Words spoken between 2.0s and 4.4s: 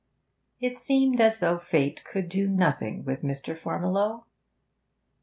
could do nothing with Mr. Farmiloe.